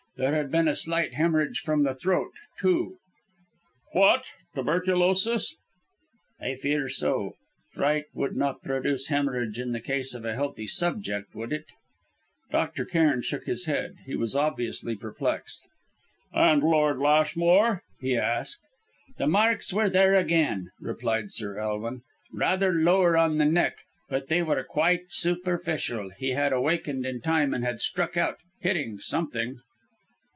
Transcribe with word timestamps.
There 0.17 0.35
had 0.35 0.51
been 0.51 0.67
a 0.67 0.75
slight 0.75 1.13
hemorrhage 1.15 1.61
from 1.61 1.81
the 1.81 1.95
throat, 1.95 2.33
too." 2.59 2.97
"What! 3.93 4.25
Tuberculous?" 4.53 5.55
"I 6.39 6.53
fear 6.55 6.89
so. 6.89 7.37
Fright 7.71 8.03
would 8.13 8.35
not 8.35 8.61
produce 8.61 9.07
hemorrhage 9.07 9.57
in 9.57 9.71
the 9.71 9.79
case 9.79 10.13
of 10.13 10.23
a 10.23 10.35
healthy 10.35 10.67
subject, 10.67 11.33
would 11.33 11.51
it?" 11.51 11.65
Dr. 12.51 12.85
Cairn 12.85 13.23
shook 13.23 13.45
his 13.45 13.65
head. 13.65 13.95
He 14.05 14.15
was 14.15 14.35
obviously 14.35 14.95
perplexed. 14.95 15.67
"And 16.31 16.61
Lord 16.61 16.99
Lashmore?" 16.99 17.81
he 17.99 18.15
asked. 18.15 18.67
"The 19.17 19.27
marks 19.27 19.73
were 19.73 19.89
there 19.89 20.13
again," 20.13 20.69
replied 20.79 21.31
Sir 21.31 21.57
Elwin; 21.57 22.01
"rather 22.31 22.71
lower 22.73 23.17
on 23.17 23.39
the 23.39 23.45
neck. 23.45 23.77
But 24.07 24.27
they 24.27 24.43
were 24.43 24.63
quite 24.63 25.09
superficial. 25.11 26.11
He 26.11 26.31
had 26.31 26.53
awakened 26.53 27.07
in 27.07 27.21
time 27.21 27.55
and 27.55 27.63
had 27.63 27.81
struck 27.81 28.17
out 28.17 28.37
hitting 28.59 28.99
something." 28.99 29.57